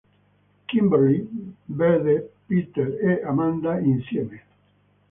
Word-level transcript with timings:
Kimberly 0.67 1.27
vede 1.67 2.27
Peter 2.47 2.87
e 3.03 3.23
Amanda 3.23 3.77
insieme. 3.79 4.39